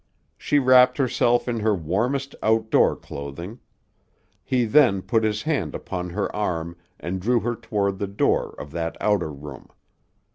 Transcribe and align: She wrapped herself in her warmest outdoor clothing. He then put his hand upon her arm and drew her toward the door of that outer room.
She 0.35 0.57
wrapped 0.57 0.97
herself 0.97 1.47
in 1.47 1.59
her 1.59 1.75
warmest 1.75 2.33
outdoor 2.41 2.95
clothing. 2.95 3.59
He 4.43 4.65
then 4.65 5.03
put 5.03 5.23
his 5.23 5.43
hand 5.43 5.75
upon 5.75 6.09
her 6.09 6.35
arm 6.35 6.75
and 6.99 7.21
drew 7.21 7.41
her 7.41 7.55
toward 7.55 7.99
the 7.99 8.07
door 8.07 8.55
of 8.57 8.71
that 8.71 8.97
outer 8.99 9.31
room. 9.31 9.69